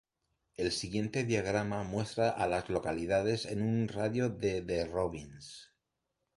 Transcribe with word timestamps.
El 0.57 0.71
siguiente 0.71 1.23
diagrama 1.25 1.83
muestra 1.83 2.31
a 2.31 2.47
las 2.47 2.69
localidades 2.71 3.45
en 3.45 3.61
un 3.61 3.87
radio 3.87 4.31
de 4.31 4.63
de 4.63 4.87
Robbins. 4.87 5.75